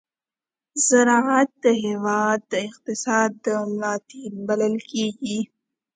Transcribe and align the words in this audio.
ز 0.85 0.87
راعت 1.09 1.49
د 1.65 1.65
هېواد 1.83 2.39
د 2.51 2.53
اقتصاد 2.67 3.29
د 3.43 3.45
ملا 3.69 3.93
تېر 4.09 4.31
بلل 4.47 4.75
کېږي. 4.91 5.39